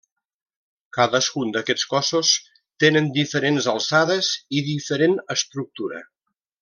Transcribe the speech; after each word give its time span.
Cadascun 0.97 1.51
d'aquests 1.57 1.83
cossos 1.91 2.31
tenen 2.85 3.11
diferents 3.19 3.69
alçades 3.75 4.31
i 4.61 4.65
diferent 4.71 5.15
estructura. 5.37 6.03